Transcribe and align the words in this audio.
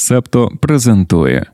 Септо 0.00 0.50
презентує. 0.60 1.46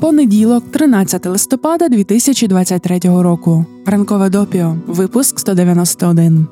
Понеділок, 0.00 0.64
13 0.72 1.26
листопада 1.26 1.88
2023 1.88 2.98
року. 3.04 3.66
Ранкове 3.86 4.30
допіо. 4.30 4.76
Випуск 4.86 5.38
191. 5.38 6.46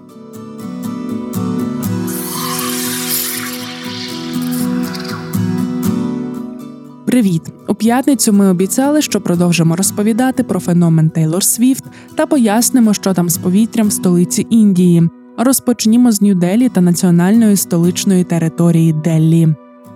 Привіт! 7.16 7.42
У 7.68 7.74
п'ятницю 7.74 8.32
ми 8.32 8.48
обіцяли, 8.48 9.02
що 9.02 9.20
продовжимо 9.20 9.76
розповідати 9.76 10.42
про 10.42 10.60
феномен 10.60 11.10
Тейлор 11.10 11.44
Свіфт 11.44 11.84
та 12.14 12.26
пояснимо, 12.26 12.94
що 12.94 13.14
там 13.14 13.28
з 13.28 13.38
повітрям 13.38 13.88
в 13.88 13.92
столиці 13.92 14.46
Індії. 14.50 15.08
Розпочнімо 15.38 16.12
з 16.12 16.22
Нью-Делі 16.22 16.68
та 16.68 16.80
національної 16.80 17.56
столичної 17.56 18.24
території 18.24 18.92
Деллі. 18.92 19.48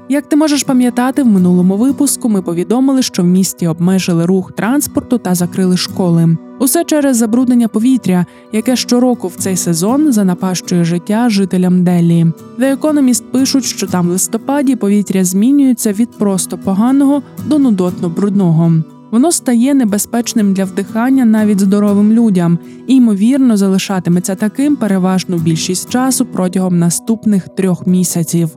Як 0.09 0.29
ти 0.29 0.37
можеш 0.37 0.65
пам'ятати, 0.65 1.23
в 1.23 1.27
минулому 1.27 1.77
випуску 1.77 2.29
ми 2.29 2.43
повідомили, 2.43 3.03
що 3.03 3.23
в 3.23 3.27
місті 3.27 3.66
обмежили 3.66 4.27
рух 4.27 4.52
транспорту 4.52 5.19
та 5.19 5.35
закрили 5.35 5.77
школи. 5.77 6.37
Усе 6.61 6.85
через 6.85 7.17
забруднення 7.17 7.69
повітря, 7.69 8.27
яке 8.53 8.77
щороку 8.77 9.29
в 9.29 9.35
цей 9.37 9.57
сезон 9.57 10.13
занапащує 10.13 10.85
життя 10.85 11.29
жителям 11.29 11.85
Делі. 11.85 12.27
The 12.59 12.79
Economist 12.79 13.23
пишуть, 13.23 13.65
що 13.65 13.87
там 13.87 14.07
в 14.09 14.11
листопаді 14.11 14.77
повітря 14.77 15.25
змінюється 15.25 15.93
від 15.93 16.11
просто 16.11 16.59
поганого 16.59 17.23
до 17.47 17.59
нудотно 17.59 18.09
брудного. 18.09 18.73
Воно 19.11 19.33
стає 19.33 19.75
небезпечним 19.75 20.55
для 20.55 20.65
вдихання 20.65 21.25
навіть 21.25 21.61
здоровим 21.61 22.13
людям 22.13 22.59
і 22.87 22.95
ймовірно 22.95 23.57
залишатиметься 23.57 24.35
таким 24.35 24.77
переважну 24.77 25.37
більшість 25.37 25.91
часу 25.91 26.27
протягом 26.27 26.79
наступних 26.79 27.49
трьох 27.49 27.87
місяців. 27.87 28.51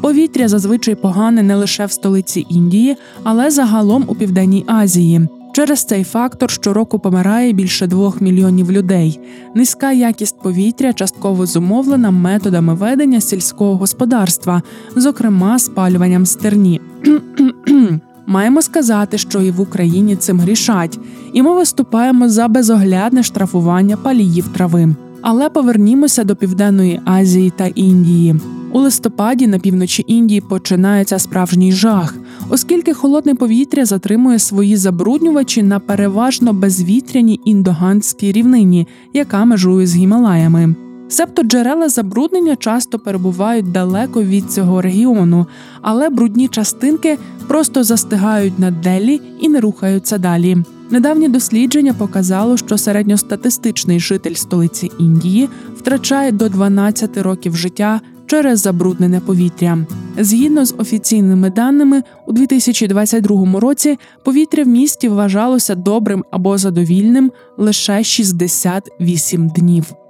Повітря 0.00 0.48
зазвичай 0.48 0.94
погане 0.94 1.42
не 1.42 1.56
лише 1.56 1.86
в 1.86 1.92
столиці 1.92 2.46
Індії, 2.48 2.96
але 3.22 3.50
загалом 3.50 4.04
у 4.08 4.14
південній 4.14 4.64
Азії. 4.66 5.28
Через 5.52 5.84
цей 5.84 6.04
фактор 6.04 6.50
щороку 6.50 6.98
помирає 6.98 7.52
більше 7.52 7.86
двох 7.86 8.20
мільйонів 8.20 8.72
людей. 8.72 9.20
Низька 9.54 9.92
якість 9.92 10.42
повітря 10.42 10.92
частково 10.92 11.46
зумовлена 11.46 12.10
методами 12.10 12.74
ведення 12.74 13.20
сільського 13.20 13.76
господарства, 13.76 14.62
зокрема 14.96 15.58
спалюванням 15.58 16.26
стерні. 16.26 16.80
Маємо 18.26 18.62
сказати, 18.62 19.18
що 19.18 19.42
і 19.42 19.50
в 19.50 19.60
Україні 19.60 20.16
цим 20.16 20.40
грішать, 20.40 20.98
і 21.32 21.42
ми 21.42 21.54
виступаємо 21.54 22.28
за 22.28 22.48
безоглядне 22.48 23.22
штрафування 23.22 23.96
паліїв 23.96 24.48
трави. 24.48 24.94
Але 25.22 25.48
повернімося 25.48 26.24
до 26.24 26.36
Південної 26.36 27.00
Азії 27.04 27.52
та 27.56 27.66
Індії. 27.66 28.36
У 28.72 28.78
листопаді 28.78 29.46
на 29.46 29.58
півночі 29.58 30.04
Індії 30.06 30.40
починається 30.40 31.18
справжній 31.18 31.72
жах, 31.72 32.14
оскільки 32.52 32.94
холодне 32.94 33.34
повітря 33.34 33.84
затримує 33.84 34.38
свої 34.38 34.76
забруднювачі 34.76 35.62
на 35.62 35.80
переважно 35.80 36.52
безвітряній 36.52 37.40
індоганській 37.44 38.32
рівнині, 38.32 38.88
яка 39.14 39.44
межує 39.44 39.86
з 39.86 39.96
Гімалаями. 39.96 40.74
Себто 41.08 41.42
джерела 41.42 41.88
забруднення 41.88 42.56
часто 42.56 42.98
перебувають 42.98 43.72
далеко 43.72 44.22
від 44.22 44.52
цього 44.52 44.82
регіону, 44.82 45.46
але 45.82 46.08
брудні 46.08 46.48
частинки 46.48 47.18
просто 47.48 47.84
застигають 47.84 48.58
на 48.58 48.70
Делі 48.70 49.20
і 49.40 49.48
не 49.48 49.60
рухаються 49.60 50.18
далі. 50.18 50.56
Недавнє 50.90 51.28
дослідження 51.28 51.94
показало, 51.94 52.56
що 52.56 52.78
середньостатистичний 52.78 54.00
житель 54.00 54.34
столиці 54.34 54.90
Індії 54.98 55.48
втрачає 55.76 56.32
до 56.32 56.48
12 56.48 57.16
років 57.16 57.56
життя 57.56 58.00
через 58.32 58.60
забруднене 58.60 59.20
повітря. 59.20 59.78
Згідно 60.18 60.64
з 60.64 60.74
офіційними 60.78 61.50
даними, 61.50 62.02
у 62.26 62.32
2022 62.32 63.60
році 63.60 63.98
повітря 64.24 64.64
в 64.64 64.66
місті 64.66 65.08
вважалося 65.08 65.74
добрим 65.74 66.24
або 66.30 66.58
задовільним 66.58 67.32
лише 67.58 68.04
68 68.04 69.48
днів. 69.48 70.01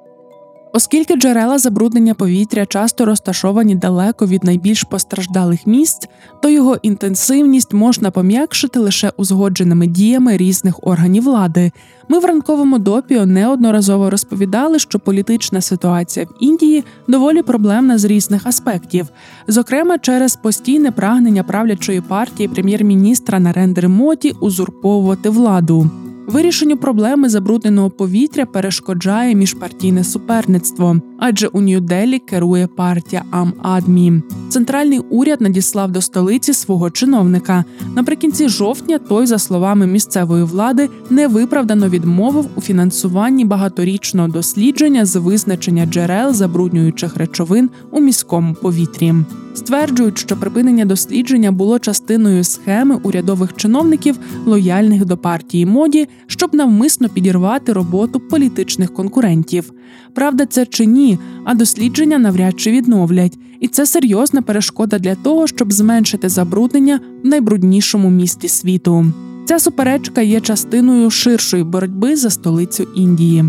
Оскільки 0.74 1.16
джерела 1.16 1.58
забруднення 1.58 2.14
повітря 2.14 2.66
часто 2.66 3.04
розташовані 3.04 3.74
далеко 3.74 4.26
від 4.26 4.44
найбільш 4.44 4.82
постраждалих 4.82 5.66
місць, 5.66 6.08
то 6.42 6.48
його 6.48 6.76
інтенсивність 6.82 7.72
можна 7.72 8.10
пом'якшити 8.10 8.78
лише 8.78 9.12
узгодженими 9.16 9.86
діями 9.86 10.36
різних 10.36 10.86
органів 10.86 11.22
влади. 11.22 11.72
Ми 12.08 12.18
в 12.18 12.24
ранковому 12.24 12.78
допіо 12.78 13.26
неодноразово 13.26 14.10
розповідали, 14.10 14.78
що 14.78 14.98
політична 14.98 15.60
ситуація 15.60 16.26
в 16.26 16.34
Індії 16.40 16.84
доволі 17.08 17.42
проблемна 17.42 17.98
з 17.98 18.04
різних 18.04 18.46
аспектів, 18.46 19.06
зокрема 19.48 19.98
через 19.98 20.36
постійне 20.36 20.90
прагнення 20.90 21.42
правлячої 21.42 22.00
партії 22.00 22.48
прем'єр-міністра 22.48 23.40
Нарендри 23.40 23.88
Моті 23.88 24.34
узурповувати 24.40 25.30
владу. 25.30 25.90
Вирішенню 26.26 26.76
проблеми 26.76 27.28
забрудненого 27.28 27.90
повітря 27.90 28.46
перешкоджає 28.46 29.34
міжпартійне 29.34 30.04
суперництво, 30.04 31.00
адже 31.24 31.46
у 31.46 31.60
Нью-Делі 31.60 32.18
керує 32.18 32.66
партія 32.66 33.24
Ам-Адмі. 33.30 34.22
Центральний 34.48 34.98
уряд 34.98 35.40
надіслав 35.40 35.92
до 35.92 36.00
столиці 36.00 36.52
свого 36.52 36.90
чиновника. 36.90 37.64
Наприкінці 37.96 38.48
жовтня 38.48 38.98
той, 38.98 39.26
за 39.26 39.38
словами 39.38 39.86
місцевої 39.86 40.44
влади, 40.44 40.88
невиправдано 41.10 41.88
відмовив 41.88 42.46
у 42.56 42.60
фінансуванні 42.60 43.44
багаторічного 43.44 44.28
дослідження 44.28 45.04
з 45.04 45.16
визначення 45.16 45.86
джерел 45.86 46.32
забруднюючих 46.34 47.16
речовин 47.16 47.70
у 47.90 48.00
міському 48.00 48.54
повітрі. 48.54 49.14
Стверджують, 49.54 50.18
що 50.18 50.36
припинення 50.36 50.84
дослідження 50.84 51.52
було 51.52 51.78
частиною 51.78 52.44
схеми 52.44 52.98
урядових 53.02 53.56
чиновників, 53.56 54.18
лояльних 54.46 55.04
до 55.04 55.16
партії 55.16 55.66
моді, 55.66 56.08
щоб 56.26 56.54
навмисно 56.54 57.08
підірвати 57.08 57.72
роботу 57.72 58.20
політичних 58.20 58.94
конкурентів. 58.94 59.72
Правда, 60.14 60.46
це 60.46 60.66
чи 60.66 60.86
ні, 60.86 61.11
а 61.44 61.54
дослідження 61.54 62.18
навряд 62.18 62.60
чи 62.60 62.70
відновлять, 62.70 63.38
і 63.60 63.68
це 63.68 63.86
серйозна 63.86 64.42
перешкода 64.42 64.98
для 64.98 65.14
того, 65.14 65.46
щоб 65.46 65.72
зменшити 65.72 66.28
забруднення 66.28 67.00
в 67.24 67.26
найбруднішому 67.26 68.10
місті 68.10 68.48
світу. 68.48 69.12
Ця 69.44 69.58
суперечка 69.58 70.22
є 70.22 70.40
частиною 70.40 71.10
ширшої 71.10 71.64
боротьби 71.64 72.16
за 72.16 72.30
столицю 72.30 72.86
Індії. 72.96 73.44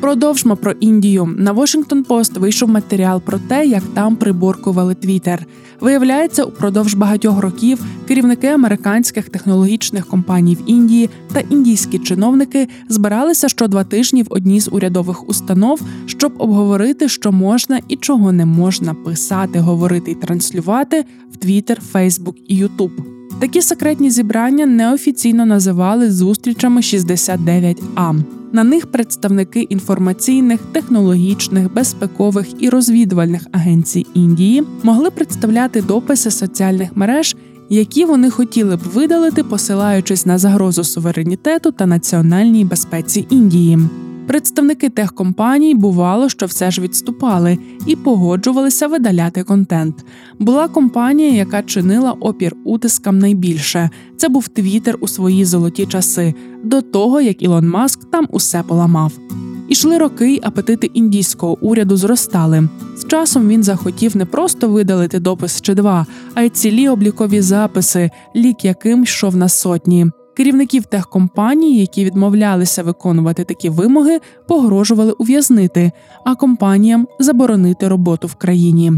Продовжмо 0.00 0.56
про 0.56 0.72
Індію. 0.72 1.34
На 1.38 1.54
Washington 1.54 2.04
Post 2.04 2.38
вийшов 2.38 2.68
матеріал 2.68 3.20
про 3.20 3.38
те, 3.38 3.66
як 3.66 3.82
там 3.94 4.16
приборкували 4.16 4.94
Твіттер. 4.94 5.46
Виявляється, 5.80 6.44
упродовж 6.44 6.94
багатьох 6.94 7.40
років 7.40 7.84
керівники 8.08 8.46
американських 8.46 9.28
технологічних 9.28 10.06
компаній 10.06 10.54
в 10.54 10.70
Індії 10.70 11.10
та 11.32 11.40
індійські 11.40 11.98
чиновники 11.98 12.68
збиралися 12.88 13.48
що 13.48 13.68
два 13.68 13.84
тижні 13.84 14.22
в 14.22 14.26
одній 14.30 14.60
з 14.60 14.68
урядових 14.72 15.28
установ, 15.28 15.80
щоб 16.06 16.32
обговорити, 16.38 17.08
що 17.08 17.32
можна 17.32 17.80
і 17.88 17.96
чого 17.96 18.32
не 18.32 18.46
можна 18.46 18.94
писати, 18.94 19.58
говорити 19.58 20.10
і 20.10 20.14
транслювати 20.14 21.04
в 21.32 21.36
Твіттер, 21.36 21.80
Фейсбук 21.80 22.36
і 22.48 22.56
Ютуб. 22.56 23.21
Такі 23.42 23.62
секретні 23.62 24.10
зібрання 24.10 24.66
неофіційно 24.66 25.46
називали 25.46 26.12
зустрічами 26.12 26.80
69А. 26.80 28.22
На 28.52 28.64
них 28.64 28.86
представники 28.86 29.60
інформаційних, 29.60 30.60
технологічних, 30.72 31.74
безпекових 31.74 32.62
і 32.62 32.68
розвідувальних 32.68 33.46
агенцій 33.52 34.06
Індії 34.14 34.62
могли 34.82 35.10
представляти 35.10 35.82
дописи 35.82 36.30
соціальних 36.30 36.96
мереж, 36.96 37.36
які 37.70 38.04
вони 38.04 38.30
хотіли 38.30 38.76
б 38.76 38.80
видалити, 38.94 39.44
посилаючись 39.44 40.26
на 40.26 40.38
загрозу 40.38 40.84
суверенітету 40.84 41.72
та 41.72 41.86
національній 41.86 42.64
безпеці 42.64 43.26
Індії. 43.30 43.78
Представники 44.26 44.88
техкомпаній 44.88 45.74
бувало, 45.74 46.28
що 46.28 46.46
все 46.46 46.70
ж 46.70 46.80
відступали 46.80 47.58
і 47.86 47.96
погоджувалися 47.96 48.86
видаляти 48.86 49.44
контент. 49.44 50.04
Була 50.38 50.68
компанія, 50.68 51.32
яка 51.32 51.62
чинила 51.62 52.12
опір 52.12 52.56
утискам 52.64 53.18
найбільше. 53.18 53.90
Це 54.16 54.28
був 54.28 54.48
Твіттер 54.48 54.96
у 55.00 55.08
свої 55.08 55.44
золоті 55.44 55.86
часи, 55.86 56.34
до 56.64 56.82
того 56.82 57.20
як 57.20 57.42
Ілон 57.42 57.68
Маск 57.68 58.10
там 58.10 58.28
усе 58.30 58.62
поламав. 58.62 59.12
Ішли 59.68 59.98
роки, 59.98 60.32
й 60.32 60.40
апетити 60.42 60.86
індійського 60.86 61.58
уряду 61.60 61.96
зростали. 61.96 62.68
З 62.96 63.06
часом 63.06 63.48
він 63.48 63.62
захотів 63.62 64.16
не 64.16 64.24
просто 64.24 64.68
видалити 64.68 65.20
допис 65.20 65.60
чи 65.60 65.74
два, 65.74 66.06
а 66.34 66.42
й 66.42 66.48
цілі 66.48 66.88
облікові 66.88 67.40
записи, 67.40 68.10
лік 68.36 68.64
яким 68.64 69.02
йшов 69.02 69.36
на 69.36 69.48
сотні. 69.48 70.06
Керівників 70.34 70.84
техкомпаній, 70.84 71.80
які 71.80 72.04
відмовлялися 72.04 72.82
виконувати 72.82 73.44
такі 73.44 73.68
вимоги, 73.68 74.20
погрожували 74.48 75.12
ув'язнити, 75.12 75.92
а 76.24 76.34
компаніям 76.34 77.08
заборонити 77.18 77.88
роботу 77.88 78.28
в 78.28 78.34
країні. 78.34 78.92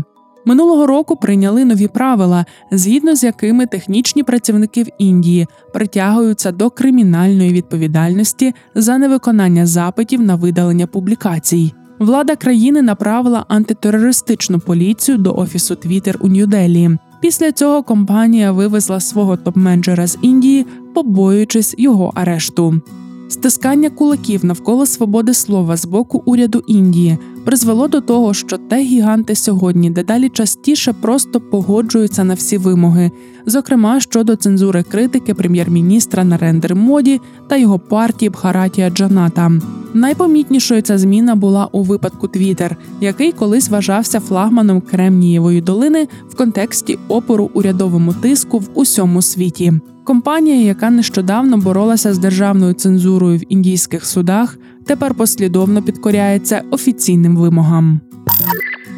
Минулого 0.46 0.86
року 0.86 1.16
прийняли 1.16 1.64
нові 1.64 1.88
правила, 1.88 2.44
згідно 2.70 3.16
з 3.16 3.24
якими 3.24 3.66
технічні 3.66 4.22
працівники 4.22 4.82
в 4.82 4.88
Індії 4.98 5.46
притягуються 5.72 6.52
до 6.52 6.70
кримінальної 6.70 7.52
відповідальності 7.52 8.54
за 8.74 8.98
невиконання 8.98 9.66
запитів 9.66 10.22
на 10.22 10.34
видалення 10.34 10.86
публікацій. 10.86 11.72
Влада 11.98 12.36
країни 12.36 12.82
направила 12.82 13.44
антитерористичну 13.48 14.58
поліцію 14.58 15.18
до 15.18 15.34
офісу 15.34 15.74
Твіттер 15.74 16.18
у 16.20 16.28
Нью-Делі. 16.28 16.98
Після 17.24 17.52
цього 17.52 17.82
компанія 17.82 18.52
вивезла 18.52 19.00
свого 19.00 19.36
топ-менеджера 19.36 20.06
з 20.06 20.18
Індії, 20.22 20.66
побоюючись 20.94 21.74
його 21.78 22.12
арешту. 22.14 22.80
Стискання 23.28 23.90
кулаків 23.90 24.44
навколо 24.44 24.86
свободи 24.86 25.34
слова 25.34 25.76
з 25.76 25.86
боку 25.86 26.22
уряду 26.26 26.62
Індії 26.66 27.18
призвело 27.44 27.88
до 27.88 28.00
того, 28.00 28.34
що 28.34 28.58
те 28.58 28.82
гіганти 28.82 29.34
сьогодні 29.34 29.90
дедалі 29.90 30.28
частіше 30.28 30.92
просто 30.92 31.40
погоджуються 31.40 32.24
на 32.24 32.34
всі 32.34 32.58
вимоги, 32.58 33.10
зокрема 33.46 34.00
щодо 34.00 34.36
цензури 34.36 34.82
критики 34.82 35.34
прем'єр-міністра 35.34 36.24
Нарендер 36.24 36.76
Моді 36.76 37.20
та 37.48 37.56
його 37.56 37.78
партії 37.78 38.30
Бхаратія 38.30 38.90
Джаната. 38.90 39.52
Найпомітнішою 39.94 40.82
ця 40.82 40.98
зміна 40.98 41.34
була 41.34 41.68
у 41.72 41.82
випадку 41.82 42.28
Твіттер, 42.28 42.76
який 43.00 43.32
колись 43.32 43.68
вважався 43.68 44.20
флагманом 44.20 44.80
Кремнієвої 44.80 45.60
долини 45.60 46.08
в 46.28 46.36
контексті 46.36 46.98
опору 47.08 47.50
урядовому 47.54 48.12
тиску 48.12 48.58
в 48.58 48.68
усьому 48.74 49.22
світі. 49.22 49.72
Компанія, 50.04 50.62
яка 50.62 50.90
нещодавно 50.90 51.58
боролася 51.58 52.14
з 52.14 52.18
державною 52.18 52.74
цензурою 52.74 53.38
в 53.38 53.52
індійських 53.52 54.06
судах, 54.06 54.58
тепер 54.86 55.14
послідовно 55.14 55.82
підкоряється 55.82 56.62
офіційним 56.70 57.36
вимогам. 57.36 58.00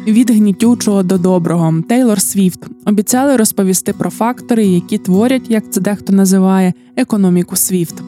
Від 0.07 0.29
гнітючого 0.29 1.03
до 1.03 1.17
доброго 1.17 1.73
Тейлор 1.89 2.21
Свіфт 2.21 2.59
обіцяли 2.85 3.37
розповісти 3.37 3.93
про 3.93 4.09
фактори, 4.09 4.65
які 4.65 4.97
творять, 4.97 5.49
як 5.49 5.63
це 5.71 5.81
дехто 5.81 6.13
називає, 6.13 6.73
економіку 6.95 7.55
Свіфт. 7.55 8.03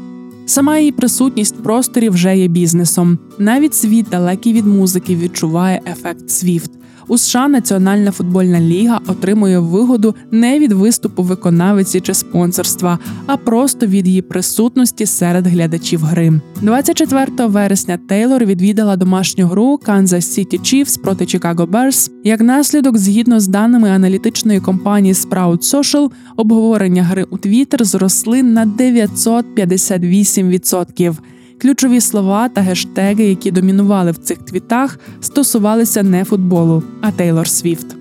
Сама 0.49 0.77
її 0.77 0.91
присутність 0.91 1.55
в 1.55 1.63
просторі 1.63 2.09
вже 2.09 2.37
є 2.37 2.47
бізнесом. 2.47 3.19
Навіть 3.37 3.75
світ, 3.75 4.05
далекий 4.09 4.53
від 4.53 4.65
музики, 4.65 5.15
відчуває 5.15 5.81
ефект 5.91 6.29
Свіфт. 6.29 6.71
У 7.09 7.17
США 7.17 7.47
Національна 7.47 8.11
футбольна 8.11 8.59
ліга 8.59 8.99
отримує 9.07 9.59
вигоду 9.59 10.15
не 10.31 10.59
від 10.59 10.71
виступу 10.71 11.23
виконавиці 11.23 12.01
чи 12.01 12.13
спонсорства, 12.13 12.99
а 13.25 13.37
просто 13.37 13.85
від 13.85 14.07
її 14.07 14.21
присутності 14.21 15.05
серед 15.05 15.47
глядачів 15.47 16.03
гри. 16.03 16.41
24 16.61 17.31
вересня 17.37 17.99
Тейлор 18.07 18.45
відвідала 18.45 18.95
домашню 18.95 19.47
гру 19.47 19.79
Kansas 19.87 20.05
City 20.05 20.59
Chiefs 20.59 21.01
проти 21.01 21.25
Chicago 21.25 21.67
Bears. 21.67 22.11
Як 22.23 22.41
наслідок, 22.41 22.97
згідно 22.97 23.39
з 23.39 23.47
даними 23.47 23.89
аналітичної 23.89 24.59
компанії 24.59 25.13
Sprout 25.13 25.75
Social, 25.75 26.11
обговорення 26.35 27.03
гри 27.03 27.23
у 27.23 27.37
Twitter 27.37 27.83
зросли 27.83 28.43
на 28.43 28.65
958%. 28.65 31.15
Ключові 31.61 32.01
слова 32.01 32.49
та 32.49 32.61
гештеги, 32.61 33.23
які 33.23 33.51
домінували 33.51 34.11
в 34.11 34.17
цих 34.17 34.37
твітах, 34.37 34.99
стосувалися 35.21 36.03
не 36.03 36.23
футболу, 36.23 36.83
а 37.01 37.11
Тейлор 37.11 37.47
Свіфт. 37.47 37.95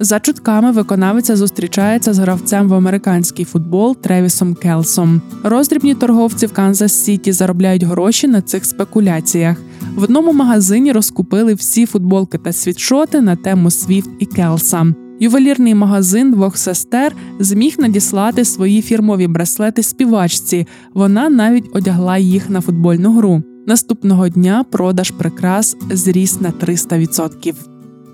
За 0.00 0.20
чутками 0.20 0.72
виконавиця 0.72 1.36
зустрічається 1.36 2.12
з 2.12 2.18
гравцем 2.18 2.68
в 2.68 2.74
американський 2.74 3.44
футбол 3.44 3.96
Тревісом 3.96 4.54
Келсом. 4.54 5.22
Роздрібні 5.42 5.94
торговці 5.94 6.46
в 6.46 6.52
Канзас 6.52 7.04
Сіті 7.04 7.32
заробляють 7.32 7.82
гроші 7.82 8.28
на 8.28 8.42
цих 8.42 8.64
спекуляціях. 8.64 9.56
В 9.96 10.02
одному 10.02 10.32
магазині 10.32 10.92
розкупили 10.92 11.54
всі 11.54 11.86
футболки 11.86 12.38
та 12.38 12.52
світшоти 12.52 13.20
на 13.20 13.36
тему 13.36 13.70
Свіфт 13.70 14.10
і 14.18 14.26
Келса. 14.26 14.94
Ювелірний 15.20 15.74
магазин 15.74 16.32
двох 16.32 16.56
сестер 16.56 17.12
зміг 17.38 17.74
надіслати 17.78 18.44
свої 18.44 18.82
фірмові 18.82 19.26
браслети 19.26 19.82
співачці. 19.82 20.66
Вона 20.94 21.30
навіть 21.30 21.70
одягла 21.72 22.18
їх 22.18 22.50
на 22.50 22.60
футбольну 22.60 23.12
гру. 23.12 23.42
Наступного 23.66 24.28
дня 24.28 24.64
продаж 24.70 25.10
прикрас 25.10 25.76
зріс 25.90 26.40
на 26.40 26.50
300%. 26.50 27.54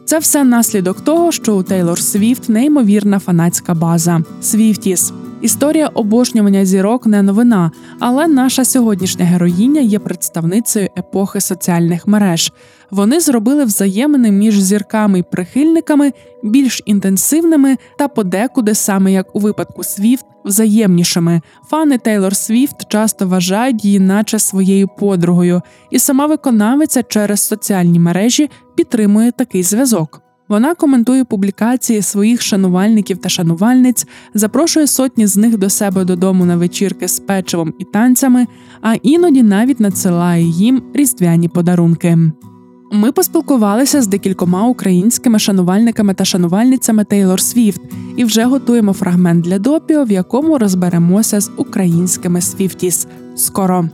Це 0.04 0.18
все 0.18 0.44
наслідок 0.44 1.00
того, 1.00 1.32
що 1.32 1.56
у 1.56 1.62
Тейлор 1.62 2.00
Свіфт 2.00 2.48
неймовірна 2.48 3.18
фанатська 3.18 3.74
база 3.74 4.22
Свіфтіс. 4.40 5.12
Історія 5.40 5.88
обожнювання 5.88 6.64
зірок 6.64 7.06
не 7.06 7.22
новина, 7.22 7.70
але 8.00 8.28
наша 8.28 8.64
сьогоднішня 8.64 9.24
героїня 9.24 9.80
є 9.80 9.98
представницею 9.98 10.88
епохи 10.98 11.40
соціальних 11.40 12.06
мереж. 12.06 12.52
Вони 12.90 13.20
зробили 13.20 13.64
взаємини 13.64 14.30
між 14.30 14.60
зірками 14.60 15.18
й 15.18 15.22
прихильниками 15.22 16.12
більш 16.42 16.82
інтенсивними 16.86 17.76
та 17.98 18.08
подекуди, 18.08 18.74
саме 18.74 19.12
як 19.12 19.36
у 19.36 19.38
випадку 19.38 19.84
Свіфт, 19.84 20.26
взаємнішими. 20.44 21.40
Фани 21.70 21.98
Тейлор 21.98 22.36
Свіфт 22.36 22.88
часто 22.88 23.28
вважають 23.28 23.84
її, 23.84 24.00
наче 24.00 24.38
своєю 24.38 24.88
подругою, 24.98 25.62
і 25.90 25.98
сама 25.98 26.26
виконавиця 26.26 27.02
через 27.02 27.46
соціальні 27.46 27.98
мережі 27.98 28.50
підтримує 28.76 29.32
такий 29.32 29.62
зв'язок. 29.62 30.22
Вона 30.50 30.74
коментує 30.74 31.24
публікації 31.24 32.02
своїх 32.02 32.42
шанувальників 32.42 33.18
та 33.18 33.28
шанувальниць, 33.28 34.06
запрошує 34.34 34.86
сотні 34.86 35.26
з 35.26 35.36
них 35.36 35.58
до 35.58 35.70
себе 35.70 36.04
додому 36.04 36.44
на 36.44 36.56
вечірки 36.56 37.08
з 37.08 37.20
печивом 37.20 37.74
і 37.78 37.84
танцями, 37.84 38.46
а 38.82 38.94
іноді 38.94 39.42
навіть 39.42 39.80
надсилає 39.80 40.44
їм 40.44 40.82
різдвяні 40.94 41.48
подарунки. 41.48 42.18
Ми 42.92 43.12
поспілкувалися 43.12 44.02
з 44.02 44.06
декількома 44.06 44.66
українськими 44.66 45.38
шанувальниками 45.38 46.14
та 46.14 46.24
шанувальницями 46.24 47.04
Тейлор 47.04 47.40
Свіфт 47.40 47.80
і 48.16 48.24
вже 48.24 48.44
готуємо 48.44 48.92
фрагмент 48.92 49.44
для 49.44 49.58
допіо, 49.58 50.04
в 50.04 50.10
якому 50.10 50.58
розберемося 50.58 51.40
з 51.40 51.50
українськими 51.56 52.40
Свіфтіс. 52.40 53.06
Скоро. 53.36 53.88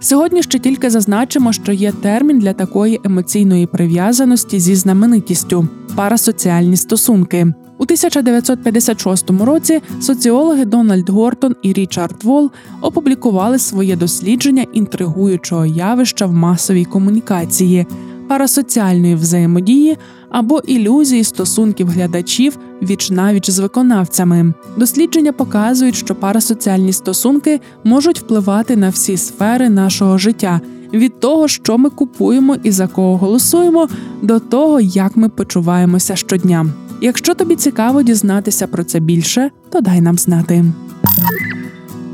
Сьогодні 0.00 0.42
ще 0.42 0.58
тільки 0.58 0.90
зазначимо, 0.90 1.52
що 1.52 1.72
є 1.72 1.92
термін 1.92 2.38
для 2.38 2.52
такої 2.52 3.00
емоційної 3.04 3.66
прив'язаності 3.66 4.60
зі 4.60 4.74
знаменитістю 4.74 5.68
парасоціальні 5.98 6.76
стосунки. 6.76 7.46
У 7.78 7.82
1956 7.82 9.30
році 9.30 9.80
соціологи 10.00 10.64
Дональд 10.64 11.10
Гортон 11.10 11.56
і 11.62 11.72
Річард 11.72 12.24
Вол 12.24 12.50
опублікували 12.80 13.58
своє 13.58 13.96
дослідження 13.96 14.64
інтригуючого 14.72 15.66
явища 15.66 16.26
в 16.26 16.32
масовій 16.32 16.84
комунікації, 16.84 17.86
парасоціальної 18.28 19.14
взаємодії 19.14 19.96
або 20.30 20.58
ілюзії 20.58 21.24
стосунків 21.24 21.88
глядачів 21.88 22.58
віч 22.82 23.10
навіч 23.10 23.50
з 23.50 23.58
виконавцями. 23.58 24.54
Дослідження 24.76 25.32
показують, 25.32 25.96
що 25.96 26.14
парасоціальні 26.14 26.92
стосунки 26.92 27.60
можуть 27.84 28.20
впливати 28.20 28.76
на 28.76 28.88
всі 28.88 29.16
сфери 29.16 29.68
нашого 29.68 30.18
життя. 30.18 30.60
Від 30.92 31.20
того, 31.20 31.48
що 31.48 31.78
ми 31.78 31.90
купуємо 31.90 32.56
і 32.62 32.70
за 32.70 32.86
кого 32.86 33.16
голосуємо, 33.16 33.88
до 34.22 34.40
того, 34.40 34.80
як 34.80 35.16
ми 35.16 35.28
почуваємося 35.28 36.16
щодня. 36.16 36.66
Якщо 37.00 37.34
тобі 37.34 37.56
цікаво 37.56 38.02
дізнатися 38.02 38.66
про 38.66 38.84
це 38.84 39.00
більше, 39.00 39.50
то 39.70 39.80
дай 39.80 40.00
нам 40.00 40.18
знати. 40.18 40.64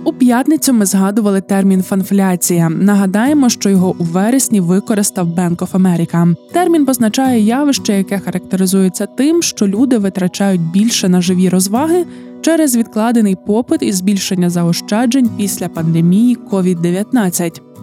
У 0.05 0.13
п'ятницю 0.13 0.73
ми 0.73 0.87
згадували 0.87 1.41
термін 1.41 1.83
фанфляція. 1.83 2.71
Нагадаємо, 2.71 3.49
що 3.49 3.71
його 3.71 3.95
у 3.99 4.05
вересні 4.05 4.61
використав 4.61 5.29
Bank 5.29 5.57
of 5.57 5.71
America. 5.71 6.37
Термін 6.53 6.87
позначає 6.87 7.41
явище, 7.41 7.93
яке 7.93 8.19
характеризується 8.19 9.07
тим, 9.07 9.43
що 9.43 9.67
люди 9.67 9.99
витрачають 9.99 10.61
більше 10.61 11.09
на 11.09 11.21
живі 11.21 11.49
розваги 11.49 12.07
через 12.41 12.77
відкладений 12.77 13.37
попит 13.47 13.83
і 13.83 13.93
збільшення 13.93 14.51
заощаджень 14.51 15.31
після 15.37 15.69
пандемії 15.69 16.37
COVID-19. 16.51 17.74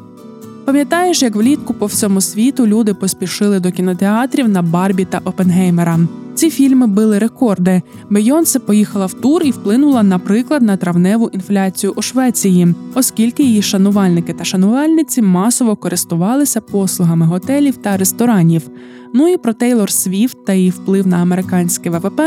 Пам'ятаєш, 0.72 1.22
як 1.22 1.36
влітку 1.36 1.74
по 1.74 1.86
всьому 1.86 2.22
світу 2.22 2.68
люди 2.68 2.94
поспішили 2.94 3.60
до 3.60 3.72
кінотеатрів 3.72 4.50
на 4.50 4.62
Барбі 4.62 5.06
та 5.06 5.22
Опенгеймера. 5.26 6.00
Ці 6.36 6.50
фільми 6.50 6.88
били 6.88 7.20
рекорди. 7.20 7.82
Бейонсе 8.10 8.60
поїхала 8.60 9.06
в 9.06 9.14
тур 9.14 9.44
і 9.44 9.52
вплинула, 9.52 10.04
наприклад, 10.04 10.62
на 10.62 10.78
травневу 10.78 11.30
інфляцію 11.34 11.94
у 11.96 12.02
Швеції, 12.02 12.76
оскільки 12.96 13.44
її 13.44 13.62
шанувальники 13.62 14.34
та 14.34 14.44
шанувальниці 14.44 15.22
масово 15.22 15.76
користувалися 15.76 16.62
послугами 16.62 17.26
готелів 17.26 17.78
та 17.78 17.98
ресторанів. 17.98 18.62
Ну 19.14 19.28
і 19.28 19.38
про 19.38 19.54
Тейлор 19.54 19.92
Свіфт 19.92 20.46
та 20.46 20.54
її 20.54 20.70
вплив 20.70 21.08
на 21.08 21.18
американське 21.18 21.90
ВВП 21.90 22.22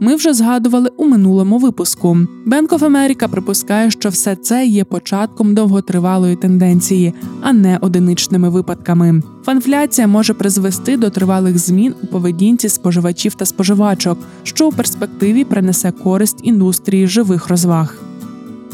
ми 0.00 0.14
вже 0.14 0.32
згадували 0.32 0.90
у 0.96 1.06
минулому 1.06 1.58
випуску. 1.58 2.08
Bank 2.46 2.68
of 2.68 2.78
America 2.78 3.28
припускає, 3.28 3.90
що 3.90 4.08
все 4.08 4.36
це 4.36 4.66
є 4.66 4.84
початком 4.84 5.54
довготривалої 5.54 6.36
тенденції, 6.36 7.14
а 7.42 7.52
не 7.52 7.78
одиничними 7.78 8.48
випадками. 8.48 9.22
Фанфляція 9.44 10.06
може 10.06 10.34
призвести 10.34 10.96
до 10.96 11.10
тривалих 11.10 11.58
змін 11.58 11.94
у 12.02 12.06
поведінці 12.06 12.68
споживачів 12.68 13.34
та 13.34 13.46
споживачок, 13.46 14.18
що 14.42 14.68
у 14.68 14.72
перспективі 14.72 15.44
принесе 15.44 15.92
користь 15.92 16.40
індустрії 16.42 17.06
живих 17.06 17.48
розваг. 17.48 18.09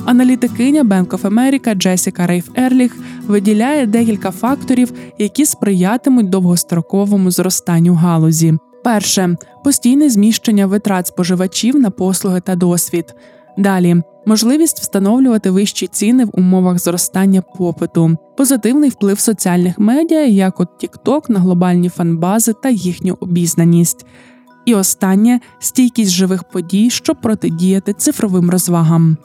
Аналітикиня 0.06 0.84
Bank 0.84 1.06
of 1.06 1.20
America 1.20 1.74
Джесіка 1.74 2.26
Рейф 2.26 2.48
Ерліх 2.54 2.96
виділяє 3.26 3.86
декілька 3.86 4.30
факторів, 4.30 4.92
які 5.18 5.46
сприятимуть 5.46 6.28
довгостроковому 6.28 7.30
зростанню 7.30 7.94
галузі. 7.94 8.54
Перше 8.84 9.36
постійне 9.64 10.10
зміщення 10.10 10.66
витрат 10.66 11.06
споживачів 11.06 11.76
на 11.76 11.90
послуги 11.90 12.40
та 12.40 12.56
досвід. 12.56 13.14
Далі 13.58 14.02
можливість 14.26 14.80
встановлювати 14.80 15.50
вищі 15.50 15.86
ціни 15.86 16.24
в 16.24 16.30
умовах 16.32 16.78
зростання 16.78 17.42
попиту, 17.42 18.16
позитивний 18.36 18.90
вплив 18.90 19.18
соціальних 19.18 19.78
медіа, 19.78 20.24
як 20.24 20.60
от 20.60 20.68
TikTok 20.82 21.30
на 21.30 21.40
глобальні 21.40 21.88
фанбази 21.88 22.52
та 22.62 22.68
їхню 22.68 23.16
обізнаність. 23.20 24.06
І 24.64 24.74
останнє 24.74 25.40
стійкість 25.58 26.10
живих 26.10 26.44
подій, 26.44 26.90
щоб 26.90 27.20
протидіяти 27.20 27.92
цифровим 27.92 28.50
розвагам. 28.50 29.16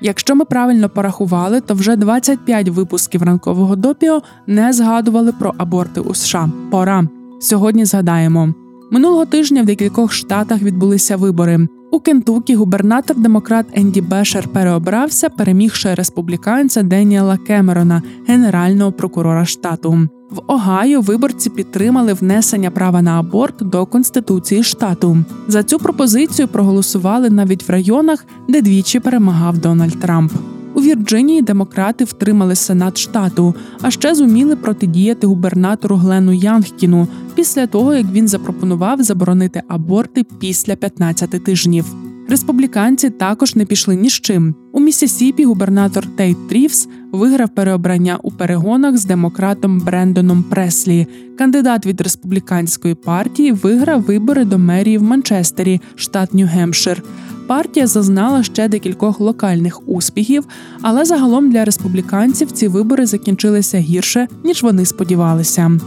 Якщо 0.00 0.34
ми 0.34 0.44
правильно 0.44 0.88
порахували, 0.88 1.60
то 1.60 1.74
вже 1.74 1.96
25 1.96 2.68
випусків 2.68 3.22
ранкового 3.22 3.76
допіо 3.76 4.22
не 4.46 4.72
згадували 4.72 5.32
про 5.32 5.54
аборти 5.58 6.00
у 6.00 6.14
США. 6.14 6.50
Пора 6.70 7.08
сьогодні 7.40 7.84
згадаємо. 7.84 8.54
Минулого 8.90 9.26
тижня 9.26 9.62
в 9.62 9.66
декількох 9.66 10.12
штатах 10.12 10.62
відбулися 10.62 11.16
вибори. 11.16 11.68
У 11.92 12.00
Кентукі 12.00 12.54
губернатор 12.54 13.16
демократ 13.16 13.66
Енді 13.72 14.00
Бешер 14.00 14.48
переобрався, 14.48 15.28
перемігши 15.28 15.94
республіканця 15.94 16.82
Деніела 16.82 17.36
Кемерона, 17.36 18.02
генерального 18.26 18.92
прокурора 18.92 19.44
штату. 19.44 20.08
В 20.30 20.40
Огайо 20.46 21.00
виборці 21.00 21.50
підтримали 21.50 22.12
внесення 22.12 22.70
права 22.70 23.02
на 23.02 23.20
аборт 23.20 23.54
до 23.60 23.86
конституції 23.86 24.62
штату. 24.62 25.18
За 25.48 25.62
цю 25.62 25.78
пропозицію 25.78 26.48
проголосували 26.48 27.30
навіть 27.30 27.68
в 27.68 27.70
районах, 27.72 28.26
де 28.48 28.62
двічі 28.62 29.00
перемагав 29.00 29.58
Дональд 29.58 30.00
Трамп. 30.00 30.32
У 30.74 30.80
Вірджинії 30.80 31.42
демократи 31.42 32.04
втримали 32.04 32.54
сенат 32.54 32.98
штату, 32.98 33.54
а 33.80 33.90
ще 33.90 34.14
зуміли 34.14 34.56
протидіяти 34.56 35.26
губернатору 35.26 35.96
Глену 35.96 36.32
Янгкіну 36.32 37.08
після 37.34 37.66
того, 37.66 37.94
як 37.94 38.06
він 38.12 38.28
запропонував 38.28 39.02
заборонити 39.02 39.62
аборти 39.68 40.24
після 40.40 40.76
15 40.76 41.44
тижнів. 41.44 41.84
Республіканці 42.28 43.10
також 43.10 43.56
не 43.56 43.64
пішли 43.64 43.96
ні 43.96 44.10
з 44.10 44.12
чим. 44.12 44.54
У 44.72 44.80
Місісіпі 44.80 45.44
губернатор 45.44 46.06
Тейт 46.06 46.48
Трівс 46.48 46.88
виграв 47.12 47.48
переобрання 47.48 48.18
у 48.22 48.30
перегонах 48.30 48.96
з 48.96 49.04
демократом 49.04 49.80
Брендоном 49.80 50.42
Преслі. 50.42 51.06
Кандидат 51.38 51.86
від 51.86 52.00
республіканської 52.00 52.94
партії 52.94 53.52
виграв 53.52 54.02
вибори 54.02 54.44
до 54.44 54.58
мерії 54.58 54.98
в 54.98 55.02
Манчестері, 55.02 55.80
штат 55.96 56.34
Нью-Гемпшир. 56.34 57.02
Партія 57.46 57.86
зазнала 57.86 58.42
ще 58.42 58.68
декількох 58.68 59.20
локальних 59.20 59.88
успіхів, 59.88 60.46
але 60.82 61.04
загалом 61.04 61.50
для 61.50 61.64
республіканців 61.64 62.52
ці 62.52 62.68
вибори 62.68 63.06
закінчилися 63.06 63.78
гірше 63.78 64.28
ніж 64.44 64.62
вони 64.62 64.84
сподівалися. 64.84 65.78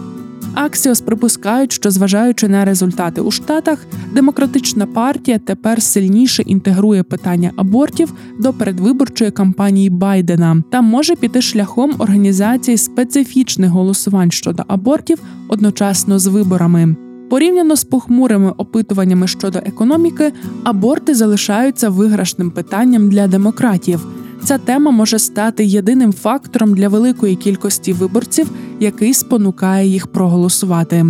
Аксіос 0.54 1.02
припускають, 1.02 1.72
що 1.72 1.92
зважаючи 1.92 2.48
на 2.48 2.66
результати 2.66 3.22
у 3.22 3.32
штатах, 3.32 3.86
демократична 4.14 4.86
партія 4.86 5.40
тепер 5.40 5.82
сильніше 5.82 6.44
інтегрує 6.44 7.04
питання 7.04 7.52
абортів 7.56 8.14
до 8.40 8.54
передвиборчої 8.54 9.32
кампанії 9.32 9.90
Байдена 9.90 10.64
та 10.72 10.82
може 10.82 11.16
піти 11.16 11.42
шляхом 11.42 11.96
організації 12.00 12.78
специфічних 12.78 13.70
голосувань 13.70 14.32
щодо 14.32 14.64
абортів 14.68 15.20
одночасно 15.48 16.20
з 16.20 16.28
виборами. 16.28 16.96
Порівняно 17.30 17.76
з 17.76 17.84
похмурими 17.84 18.54
опитуваннями 18.58 19.28
щодо 19.28 19.60
економіки, 19.60 20.34
аборти 20.64 21.16
залишаються 21.16 21.90
виграшним 21.90 22.52
питанням 22.52 23.10
для 23.10 23.28
демократів. 23.28 24.08
Ця 24.44 24.58
тема 24.58 24.92
може 24.92 25.20
стати 25.20 25.66
єдиним 25.66 26.14
фактором 26.14 26.74
для 26.74 26.88
великої 26.88 27.36
кількості 27.36 27.94
виборців, 27.94 28.52
який 28.80 29.14
спонукає 29.14 29.88
їх 29.88 30.08
проголосувати. 30.08 31.06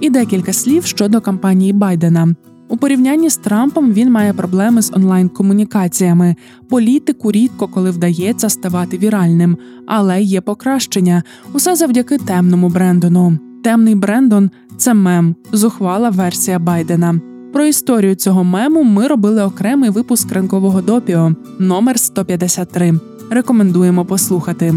І 0.00 0.10
декілька 0.10 0.52
слів 0.52 0.84
щодо 0.84 1.20
кампанії 1.20 1.72
Байдена. 1.72 2.34
У 2.68 2.76
порівнянні 2.76 3.30
з 3.30 3.36
Трампом 3.36 3.92
він 3.92 4.12
має 4.12 4.32
проблеми 4.32 4.82
з 4.82 4.92
онлайн-комунікаціями. 4.92 6.36
Політику 6.68 7.32
рідко 7.32 7.68
коли 7.68 7.90
вдається 7.90 8.48
ставати 8.48 8.98
віральним, 8.98 9.56
але 9.86 10.22
є 10.22 10.40
покращення 10.40 11.22
усе 11.52 11.76
завдяки 11.76 12.18
темному 12.18 12.68
Брендону. 12.68 13.38
Темний 13.64 13.94
Брендон 13.94 14.50
це 14.76 14.94
мем, 14.94 15.34
зухвала 15.52 16.10
версія 16.10 16.58
Байдена. 16.58 17.20
Про 17.52 17.64
історію 17.64 18.14
цього 18.14 18.44
мему 18.44 18.82
ми 18.82 19.06
робили 19.06 19.42
окремий 19.42 19.90
випуск 19.90 20.32
ранкового 20.32 20.82
допіо 20.82 21.32
номер 21.58 21.98
153. 21.98 23.00
Рекомендуємо 23.30 24.04
послухати. 24.04 24.74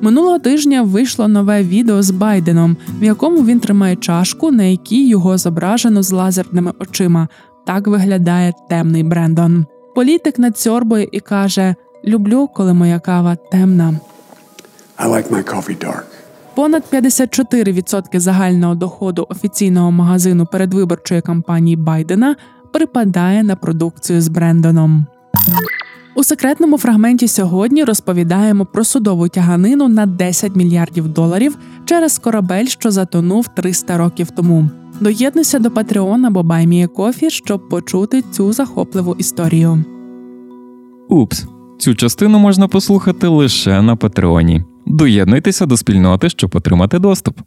Минулого 0.00 0.38
тижня 0.38 0.82
вийшло 0.82 1.28
нове 1.28 1.62
відео 1.62 2.02
з 2.02 2.10
Байденом, 2.10 2.76
в 3.00 3.04
якому 3.04 3.44
він 3.44 3.60
тримає 3.60 3.96
чашку, 3.96 4.50
на 4.50 4.62
якій 4.62 5.08
його 5.08 5.38
зображено 5.38 6.02
з 6.02 6.12
лазерними 6.12 6.72
очима. 6.78 7.28
Так 7.66 7.86
виглядає 7.86 8.52
темний 8.68 9.02
Брендон. 9.02 9.66
Політик 9.94 10.38
надсьорбує 10.38 11.08
і 11.12 11.20
каже: 11.20 11.74
Люблю, 12.04 12.48
коли 12.54 12.74
моя 12.74 13.00
кава 13.00 13.36
темна. 13.36 14.00
I 14.98 15.08
like 15.08 15.30
my 15.30 15.54
coffee 15.54 15.84
dark. 15.84 16.15
Понад 16.56 16.82
54% 16.92 18.20
загального 18.20 18.74
доходу 18.74 19.26
офіційного 19.28 19.90
магазину 19.90 20.46
передвиборчої 20.46 21.20
кампанії 21.20 21.76
Байдена 21.76 22.36
припадає 22.72 23.42
на 23.42 23.56
продукцію 23.56 24.20
з 24.20 24.28
Брендоном. 24.28 25.06
У 26.14 26.24
секретному 26.24 26.78
фрагменті 26.78 27.28
сьогодні 27.28 27.84
розповідаємо 27.84 28.66
про 28.66 28.84
судову 28.84 29.28
тяганину 29.28 29.88
на 29.88 30.06
10 30.06 30.56
мільярдів 30.56 31.08
доларів 31.08 31.58
через 31.84 32.18
корабель, 32.18 32.66
що 32.66 32.90
затонув 32.90 33.48
300 33.48 33.98
років 33.98 34.30
тому. 34.30 34.68
Доєднуйся 35.00 35.58
до 35.58 35.70
Патреона 35.70 36.28
або 36.28 36.44
Кофі, 36.96 37.30
щоб 37.30 37.68
почути 37.68 38.22
цю 38.22 38.52
захопливу 38.52 39.14
історію. 39.18 39.84
Упс, 41.08 41.46
цю 41.78 41.94
частину 41.94 42.38
можна 42.38 42.68
послухати 42.68 43.26
лише 43.28 43.82
на 43.82 43.96
Патреоні. 43.96 44.64
Доєднуйтеся 44.86 45.66
до 45.66 45.76
спільноти, 45.76 46.28
щоб 46.28 46.56
отримати 46.56 46.98
доступ. 46.98 47.40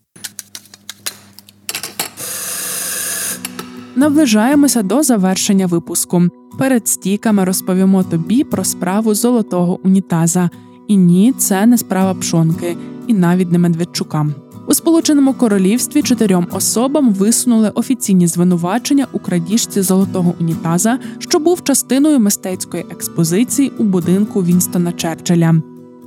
Наближаємося 3.95 4.81
до 4.81 5.03
завершення 5.03 5.65
випуску. 5.65 6.23
Перед 6.59 6.87
стіками 6.87 7.45
розповімо 7.45 8.03
тобі 8.03 8.43
про 8.43 8.63
справу 8.63 9.15
золотого 9.15 9.79
унітаза. 9.83 10.49
І 10.87 10.97
ні, 10.97 11.33
це 11.37 11.65
не 11.65 11.77
справа 11.77 12.13
пшонки, 12.13 12.77
і 13.07 13.13
навіть 13.13 13.51
не 13.51 13.59
Медведчука. 13.59 14.27
У 14.67 14.73
Сполученому 14.73 15.33
Королівстві 15.33 16.01
чотирьом 16.01 16.47
особам 16.51 17.13
висунули 17.13 17.69
офіційні 17.69 18.27
звинувачення 18.27 19.07
у 19.11 19.19
крадіжці 19.19 19.81
золотого 19.81 20.33
унітаза, 20.39 20.99
що 21.19 21.39
був 21.39 21.63
частиною 21.63 22.19
мистецької 22.19 22.85
експозиції 22.91 23.71
у 23.77 23.83
будинку 23.83 24.43
Вінстона 24.43 24.91
Черчилля. 24.91 25.61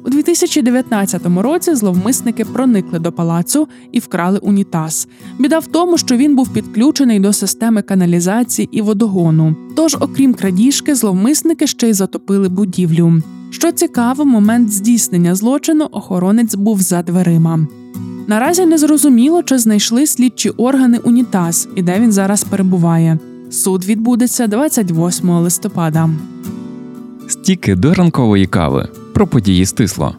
У 0.05 0.11
2019 0.11 1.23
році 1.37 1.75
зловмисники 1.75 2.45
проникли 2.45 2.99
до 2.99 3.13
палацу 3.13 3.69
і 3.93 3.99
вкрали 3.99 4.39
унітаз. 4.39 5.09
Біда 5.39 5.59
в 5.59 5.67
тому, 5.67 5.99
що 5.99 6.17
він 6.17 6.37
був 6.37 6.49
підключений 6.49 7.21
до 7.21 7.33
системи 7.33 7.83
каналізації 7.83 8.69
і 8.73 8.83
водогону. 8.83 9.57
Тож, 9.77 9.97
окрім 10.01 10.35
крадіжки, 10.35 10.95
зловмисники 10.95 11.67
ще 11.67 11.89
й 11.89 11.93
затопили 11.93 12.49
будівлю. 12.49 13.23
Що 13.51 13.73
цікаво, 13.73 14.25
момент 14.25 14.73
здійснення 14.73 15.35
злочину 15.35 15.89
охоронець 15.93 16.55
був 16.55 16.81
за 16.81 17.03
дверима. 17.03 17.67
Наразі 18.27 18.67
не 18.67 18.79
зрозуміло, 18.79 19.43
чи 19.43 19.59
знайшли 19.59 20.07
слідчі 20.07 20.51
органи 20.51 20.99
унітаз 20.99 21.69
і 21.77 21.83
де 21.83 22.01
він 22.01 22.13
зараз 22.13 22.45
перебуває. 22.45 23.19
Суд 23.51 23.85
відбудеться 23.85 24.47
28 24.47 25.31
листопада. 25.31 26.11
Стіки 27.29 27.75
до 27.75 27.95
ранкової 27.95 28.47
кави 28.47 28.89
про 29.15 29.27
події 29.27 29.67
стисло. 29.67 30.17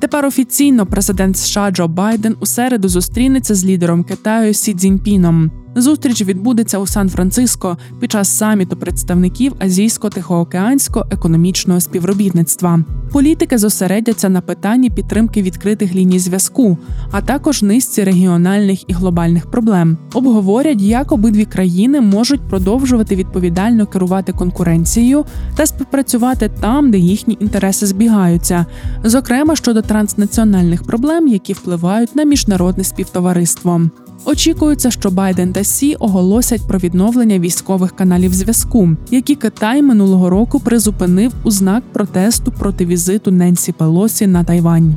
Тепер 0.00 0.26
офіційно 0.26 0.86
президент 0.86 1.36
США 1.36 1.70
Джо 1.70 1.88
Байден 1.88 2.36
у 2.40 2.46
середу 2.46 2.88
зустрінеться 2.88 3.54
з 3.54 3.64
лідером 3.64 4.04
Китаю 4.04 4.54
Сі 4.54 4.74
Цзіньпіном. 4.74 5.63
Зустріч 5.76 6.22
відбудеться 6.22 6.78
у 6.78 6.86
Сан-Франциско 6.86 7.78
під 8.00 8.12
час 8.12 8.28
саміту 8.28 8.76
представників 8.76 9.52
азійсько-тихоокеанського 9.52 11.06
економічного 11.10 11.80
співробітництва. 11.80 12.84
Політики 13.12 13.58
зосередяться 13.58 14.28
на 14.28 14.40
питанні 14.40 14.90
підтримки 14.90 15.42
відкритих 15.42 15.94
ліній 15.94 16.18
зв'язку, 16.18 16.78
а 17.10 17.20
також 17.20 17.62
низці 17.62 18.04
регіональних 18.04 18.90
і 18.90 18.92
глобальних 18.92 19.50
проблем. 19.50 19.98
Обговорять, 20.14 20.80
як 20.80 21.12
обидві 21.12 21.44
країни 21.44 22.00
можуть 22.00 22.48
продовжувати 22.48 23.16
відповідально 23.16 23.86
керувати 23.86 24.32
конкуренцією 24.32 25.24
та 25.56 25.66
співпрацювати 25.66 26.50
там, 26.60 26.90
де 26.90 26.98
їхні 26.98 27.36
інтереси 27.40 27.86
збігаються, 27.86 28.66
зокрема 29.04 29.56
щодо 29.56 29.82
транснаціональних 29.82 30.82
проблем, 30.82 31.28
які 31.28 31.52
впливають 31.52 32.16
на 32.16 32.24
міжнародне 32.24 32.84
співтовариство. 32.84 33.80
Очікується, 34.26 34.90
що 34.90 35.10
Байден 35.10 35.52
та 35.52 35.64
Сі 35.64 35.94
оголосять 35.94 36.68
про 36.68 36.78
відновлення 36.78 37.38
військових 37.38 37.96
каналів 37.96 38.34
зв'язку, 38.34 38.90
які 39.10 39.34
Китай 39.34 39.82
минулого 39.82 40.30
року 40.30 40.60
призупинив 40.60 41.32
у 41.44 41.50
знак 41.50 41.82
протесту 41.92 42.52
проти 42.52 42.86
візиту 42.86 43.30
Ненсі 43.30 43.72
Пелосі 43.72 44.26
на 44.26 44.44
Тайвань. 44.44 44.94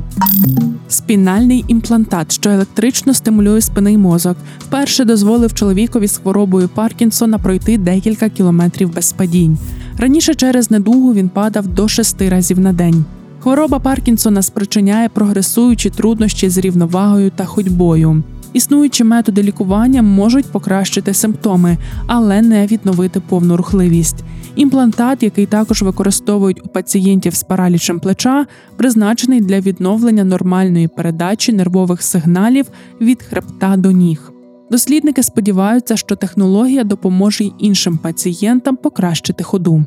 Спінальний 0.88 1.64
імплантат, 1.68 2.32
що 2.32 2.50
електрично 2.50 3.14
стимулює 3.14 3.60
спинний 3.60 3.98
мозок, 3.98 4.36
вперше 4.58 5.04
дозволив 5.04 5.54
чоловікові 5.54 6.06
з 6.08 6.18
хворобою 6.18 6.68
Паркінсона 6.68 7.38
пройти 7.38 7.78
декілька 7.78 8.28
кілометрів 8.28 8.94
без 8.94 9.12
падінь. 9.12 9.58
Раніше 9.98 10.34
через 10.34 10.70
недугу 10.70 11.14
він 11.14 11.28
падав 11.28 11.66
до 11.66 11.88
шести 11.88 12.28
разів 12.28 12.60
на 12.60 12.72
день. 12.72 13.04
Хвороба 13.40 13.78
Паркінсона 13.78 14.42
спричиняє 14.42 15.08
прогресуючі 15.08 15.90
труднощі 15.90 16.48
з 16.48 16.58
рівновагою 16.58 17.30
та 17.36 17.44
ходьбою. 17.44 18.22
Існуючі 18.52 19.04
методи 19.04 19.42
лікування 19.42 20.02
можуть 20.02 20.52
покращити 20.52 21.14
симптоми, 21.14 21.76
але 22.06 22.42
не 22.42 22.66
відновити 22.66 23.20
повну 23.20 23.56
рухливість. 23.56 24.24
Імплантат, 24.56 25.22
який 25.22 25.46
також 25.46 25.82
використовують 25.82 26.66
у 26.66 26.68
пацієнтів 26.68 27.34
з 27.34 27.42
паралічем 27.42 28.00
плеча, 28.00 28.46
призначений 28.76 29.40
для 29.40 29.60
відновлення 29.60 30.24
нормальної 30.24 30.88
передачі 30.88 31.52
нервових 31.52 32.02
сигналів 32.02 32.66
від 33.00 33.22
хребта 33.22 33.76
до 33.76 33.90
ніг. 33.90 34.32
Дослідники 34.70 35.22
сподіваються, 35.22 35.96
що 35.96 36.16
технологія 36.16 36.84
допоможе 36.84 37.44
й 37.44 37.52
іншим 37.58 37.98
пацієнтам 37.98 38.76
покращити 38.76 39.44
ходу. 39.44 39.84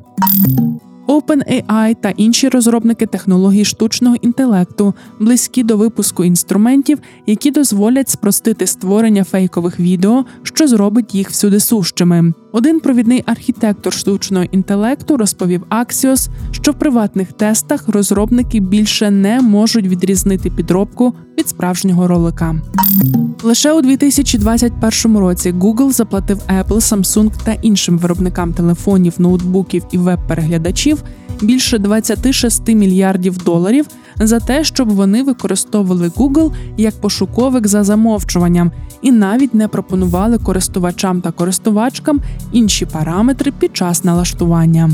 OpenAI 1.08 1.96
та 2.01 2.10
інші 2.10 2.50
розробники 2.50 3.05
технологій 3.05 3.65
штучного 3.65 4.15
інтелекту 4.15 4.93
близькі 5.20 5.63
до 5.63 5.77
випуску 5.77 6.24
інструментів, 6.24 7.00
які 7.27 7.51
дозволять 7.51 8.10
спростити 8.10 8.67
створення 8.67 9.24
фейкових 9.24 9.79
відео, 9.79 10.25
що 10.43 10.67
зробить 10.67 11.15
їх 11.15 11.29
всюди 11.29 11.60
сущими. 11.60 12.34
Один 12.53 12.79
провідний 12.79 13.24
архітектор 13.25 13.93
штучного 13.93 14.46
інтелекту 14.51 15.17
розповів 15.17 15.63
Axios, 15.70 16.29
що 16.51 16.72
в 16.72 16.75
приватних 16.75 17.34
тестах 17.34 17.88
розробники 17.88 18.60
більше 18.60 19.12
не 19.12 19.41
можуть 19.41 19.88
відрізнити 19.88 20.50
підробку 20.50 21.13
від 21.38 21.50
справжнього 21.50 22.08
ролика. 22.08 22.55
Лише 23.43 23.74
у 23.74 23.81
2021 23.81 25.17
році 25.17 25.51
Google 25.51 25.91
заплатив 25.91 26.38
Apple, 26.38 26.67
Samsung 26.67 27.31
та 27.43 27.53
іншим 27.53 27.98
виробникам 27.98 28.53
телефонів, 28.53 29.13
ноутбуків 29.17 29.84
і 29.91 29.98
веб-переглядачів 29.98 31.03
більше 31.41 31.77
26 31.77 32.67
мільярдів 32.67 33.38
доларів 33.38 33.86
за 34.15 34.39
те, 34.39 34.63
щоб 34.63 34.89
вони 34.89 35.24
використовували 35.24 36.07
Google 36.07 36.51
як 36.77 37.01
пошуковик 37.01 37.67
за 37.67 37.83
замовчуванням 37.83 38.71
і 39.01 39.12
навіть 39.12 39.53
не 39.53 39.67
пропонували 39.67 40.38
користувачам 40.38 41.21
та 41.21 41.31
користувачкам 41.31 42.21
інші 42.51 42.86
параметри 42.86 43.51
під 43.51 43.77
час 43.77 44.03
налаштування. 44.03 44.89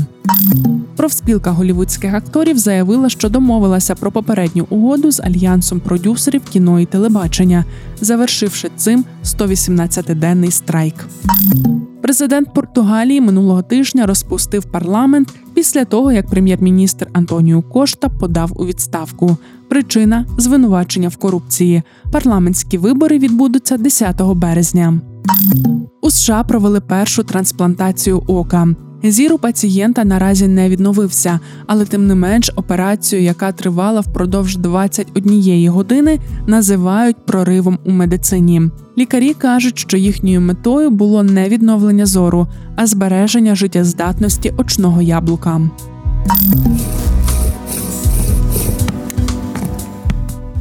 Профспілка 0.96 1.50
голівудських 1.50 2.14
акторів 2.14 2.58
заявила, 2.58 3.08
що 3.08 3.28
домовилася 3.28 3.94
про 3.94 4.12
попередню 4.12 4.66
угоду 4.70 5.10
з 5.10 5.20
альянсом 5.20 5.80
продюсерів 5.80 6.42
кіно 6.44 6.80
і 6.80 6.86
телебачення, 6.86 7.64
завершивши 8.00 8.70
цим 8.76 9.04
118-денний 9.24 10.50
страйк. 10.50 10.94
Президент 12.02 12.54
Португалії 12.54 13.20
минулого 13.20 13.62
тижня 13.62 14.06
розпустив 14.06 14.64
парламент 14.64 15.34
після 15.54 15.84
того, 15.84 16.12
як 16.12 16.26
прем'єр-міністр 16.26 17.08
Антоніо 17.12 17.62
Кошта 17.62 18.08
подав 18.08 18.52
у 18.56 18.66
відставку. 18.66 19.36
Причина 19.68 20.26
звинувачення 20.38 21.08
в 21.08 21.16
корупції. 21.16 21.82
Парламентські 22.12 22.78
вибори 22.78 23.18
відбудуться 23.18 23.76
10 23.76 24.22
березня. 24.22 25.00
У 26.02 26.10
США 26.10 26.42
провели 26.42 26.80
першу 26.80 27.24
трансплантацію 27.24 28.22
ока. 28.26 28.68
Зір 29.02 29.32
у 29.32 29.38
пацієнта 29.38 30.04
наразі 30.04 30.48
не 30.48 30.68
відновився, 30.68 31.40
але 31.66 31.84
тим 31.84 32.06
не 32.06 32.14
менш 32.14 32.50
операцію, 32.56 33.22
яка 33.22 33.52
тривала 33.52 34.00
впродовж 34.00 34.56
21 34.56 35.68
години, 35.68 36.18
називають 36.46 37.16
проривом 37.26 37.78
у 37.84 37.90
медицині. 37.90 38.62
Лікарі 38.98 39.34
кажуть, 39.34 39.78
що 39.78 39.96
їхньою 39.96 40.40
метою 40.40 40.90
було 40.90 41.22
не 41.22 41.48
відновлення 41.48 42.06
зору, 42.06 42.46
а 42.76 42.86
збереження 42.86 43.54
життєздатності 43.54 44.52
очного 44.58 45.02
яблука. 45.02 45.60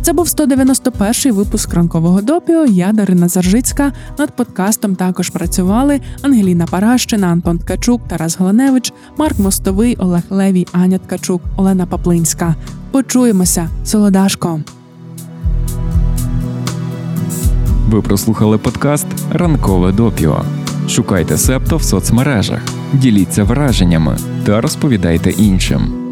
Це 0.08 0.14
був 0.14 0.26
191-й 0.26 1.32
випуск 1.32 1.74
ранкового 1.74 2.22
допіо. 2.22 2.66
Я 2.66 2.92
Дарина 2.92 3.28
Заржицька. 3.28 3.92
Над 4.20 4.36
подкастом 4.36 4.96
також 4.96 5.30
працювали 5.30 6.02
Ангеліна 6.22 6.66
Паращина, 6.66 7.28
Антон 7.28 7.60
Ткачук, 7.60 8.02
Тарас 8.08 8.38
Галаневич, 8.38 8.94
Марк 9.18 9.40
Мостовий, 9.40 9.96
Олег 9.96 10.24
Левій, 10.30 10.68
Аня 10.72 10.98
Ткачук, 10.98 11.42
Олена 11.58 11.86
Паплинська. 11.86 12.56
Почуємося, 12.92 13.70
солодашко. 13.86 14.62
Ви 17.90 18.02
прослухали 18.02 18.58
подкаст 18.58 19.08
Ранкове 19.32 19.92
допіо. 19.92 20.42
Шукайте 20.90 21.38
септо 21.38 21.78
в 21.78 21.84
соцмережах, 21.84 22.62
діліться 22.94 23.44
враженнями 23.44 24.18
та 24.46 24.62
розповідайте 24.62 25.30
іншим. 25.30 26.07